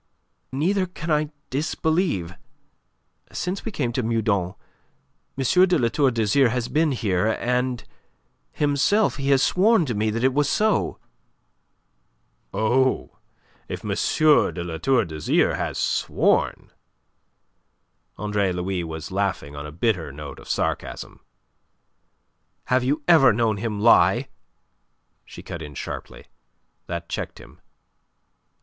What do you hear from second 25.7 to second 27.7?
sharply. That checked him.